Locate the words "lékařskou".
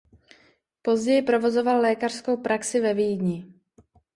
1.81-2.37